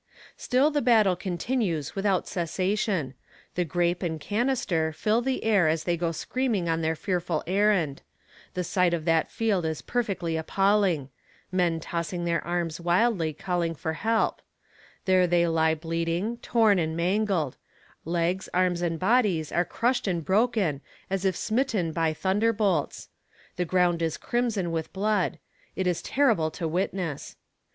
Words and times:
Still 0.35 0.71
the 0.71 0.81
battle 0.81 1.15
continues 1.15 1.93
without 1.95 2.27
cessation; 2.27 3.13
the 3.53 3.63
grape 3.63 4.01
and 4.01 4.19
canister 4.19 4.91
fill 4.91 5.21
the 5.21 5.43
air 5.43 5.67
as 5.67 5.83
they 5.83 5.95
go 5.95 6.11
screaming 6.11 6.67
on 6.67 6.81
their 6.81 6.95
fearful 6.95 7.43
errand; 7.45 8.01
the 8.55 8.63
sight 8.63 8.95
of 8.95 9.05
that 9.05 9.29
field 9.29 9.63
is 9.63 9.83
perfectly 9.83 10.35
appalling; 10.37 11.09
men 11.51 11.79
tossing 11.79 12.25
their 12.25 12.43
arms 12.43 12.79
wildly 12.81 13.31
calling 13.31 13.75
for 13.75 13.93
help; 13.93 14.41
there 15.05 15.27
they 15.27 15.45
lie 15.47 15.75
bleeding, 15.75 16.37
torn 16.37 16.79
and 16.79 16.97
mangled; 16.97 17.55
legs, 18.03 18.49
arms 18.55 18.81
and 18.81 18.97
bodies 18.99 19.51
are 19.51 19.63
crushed 19.63 20.07
and 20.07 20.25
broken 20.25 20.81
as 21.11 21.25
if 21.25 21.35
smitten 21.35 21.91
by 21.91 22.11
thunder 22.11 22.51
bolts; 22.51 23.09
the 23.55 23.65
ground 23.65 24.01
is 24.01 24.17
crimson 24.17 24.71
with 24.71 24.91
blood; 24.93 25.37
it 25.75 25.85
is 25.85 26.01
terrible 26.01 26.49
to 26.49 26.67
witness. 26.67 27.35